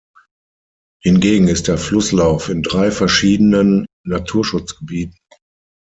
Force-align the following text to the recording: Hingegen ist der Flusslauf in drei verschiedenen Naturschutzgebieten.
Hingegen 1.03 1.47
ist 1.47 1.67
der 1.67 1.77
Flusslauf 1.77 2.49
in 2.49 2.63
drei 2.63 2.89
verschiedenen 2.89 3.85
Naturschutzgebieten. 4.03 5.19